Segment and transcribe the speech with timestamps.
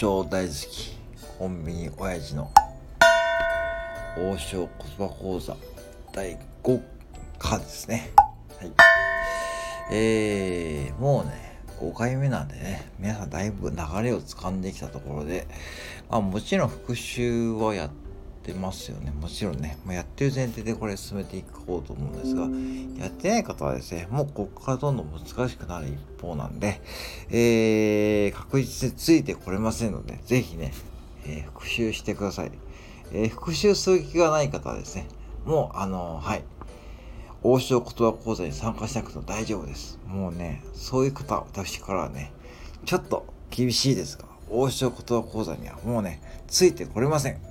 [0.00, 0.96] 長大好き
[1.38, 2.50] コンビニ親父の
[4.16, 5.54] 王将言葉講座
[6.14, 6.80] 第5
[7.38, 8.10] 課ですね。
[8.58, 8.72] はい。
[9.92, 15.46] えー、もうね5回目なんでね皆さんだいぶ流れをつかんできたところで、
[16.08, 17.90] まあ、もちろん復習はやっ
[18.42, 22.42] てますよねもちろんね、まあ、やってる前提でこれ進めていこうと思うんですが
[23.02, 26.80] やってない方はですねもうここからどんどん難しくなる一方なんで、
[27.30, 30.72] えー、確実についてこれませんのでぜひね、
[31.26, 32.52] えー、復習してください、
[33.12, 35.06] えー、復習する気がない方はですね
[35.44, 36.42] もうあのはい
[37.42, 39.98] 王将言葉講座に参加しなくても大丈夫です。
[40.06, 42.32] もうね、そういう方、私からはね、
[42.84, 47.49] ちょっと厳しいですが、王将言葉講座にはもうね、ついてこれません。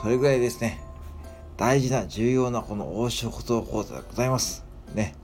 [0.00, 0.80] それぐらいですね、
[1.56, 4.64] 大事な重要なこの王将言葉講座でございます。
[4.94, 5.14] ね。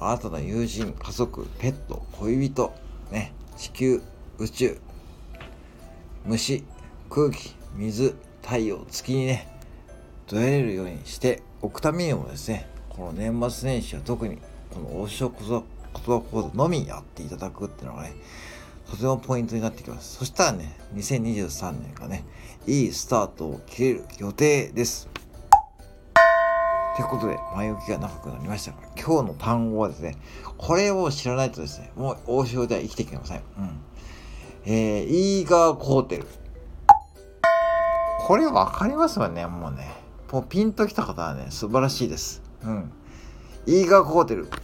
[0.00, 2.74] あなたの友人、家族、ペット、恋人、
[3.12, 4.02] ね、地球、
[4.38, 4.80] 宇宙、
[6.26, 6.64] 虫、
[7.08, 9.48] 空気、水、太陽、月にね、
[10.26, 12.68] どえれるようにして置くためにもですね。
[12.88, 14.38] この年末年始は特に
[14.70, 15.62] この王将言葉
[16.20, 18.14] 講座のみやっていただくっていうのがね。
[18.92, 22.24] とてもポイントになってきますそしたらね2023年がね
[22.66, 25.08] いいスタートを切れる予定です
[26.94, 30.16] ということで前置きが長くなりましたが今日の単語はですね
[30.58, 33.80] これを知らないとですねもう王将では生きていけませんうん
[34.64, 35.06] えー、
[35.40, 36.26] イーガーコーテル
[38.20, 42.40] これ分かりますよねもうねもうピンときた方はね、素晴らしいです。
[42.64, 42.90] うん。
[43.66, 44.46] イーガーホテル。
[44.46, 44.54] ちょっ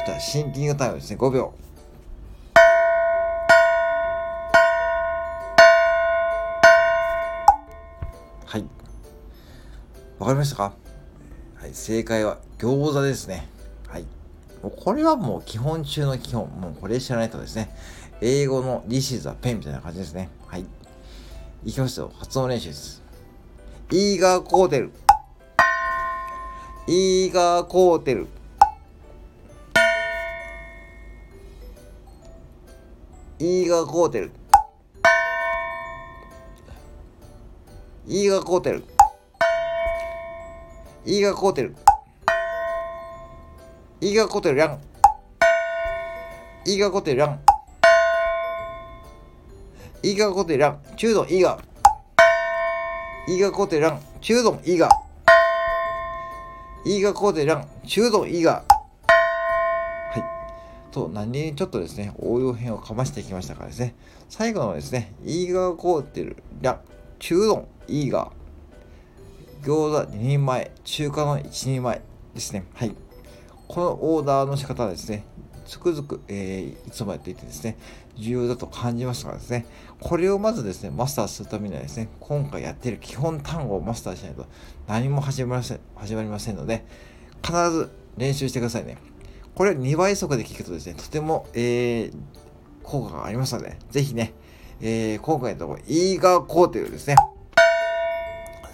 [0.00, 1.54] とじゃあシンキングタイムですね、5秒。
[8.52, 8.64] はい。
[10.18, 10.74] わかりましたか？
[11.54, 13.48] はい、正解は餃子ですね。
[13.88, 14.02] はい。
[14.62, 16.50] もうこれはもう基本中の基本。
[16.60, 17.74] もうこれ知らないとですね。
[18.20, 20.28] 英語の This is a pen みたいな感じですね。
[20.46, 20.66] はい。
[21.64, 22.12] いきますよ。
[22.14, 23.02] 発音練習です。
[23.90, 24.92] イーガーコーテル
[26.88, 28.26] イーガーコーテル
[33.38, 34.30] イーガーコーテル
[38.06, 38.84] いいがこうてる
[41.04, 41.76] いいがこうてる
[44.00, 44.78] いいがこうてるやん。
[46.66, 47.40] いいがこうてるやん。
[50.02, 50.80] いいがこうてるやん。
[50.96, 51.60] 中度いいが
[53.28, 54.00] いいがこうてるやん。
[54.20, 54.88] 中度いいが
[56.84, 57.68] いいがこうてるやん。
[57.86, 58.42] 中度いい。
[58.42, 58.64] が
[60.90, 63.94] と何にちょっとですね応用編をかましてきましたからですね。
[64.28, 66.80] 最後のですね「いいがこうてるら
[67.18, 72.02] 中丼」イーガー、餃子2人前、中華の1人前
[72.34, 72.64] ですね。
[72.74, 72.94] はい。
[73.68, 75.24] このオーダーの仕方はですね、
[75.66, 77.78] つくづく、えー、いつもやっていてですね、
[78.16, 79.66] 重要だと感じましたからですね、
[80.00, 84.46] これをまずですね、マスターするためにはですね、今回やっている基本単語をマスターしないと
[84.86, 86.84] 何も始まりません始まりませんので、
[87.42, 88.98] 必ず練習してくださいね。
[89.54, 92.12] これ2倍速で聞くとですね、とても、えー、
[92.82, 94.32] 効果がありますので、ぜひね、
[94.80, 97.16] えー、今回のところ、イーガーコーテルですね、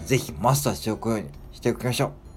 [0.08, 2.27] ぜひマスターしておくようにしておきましょう。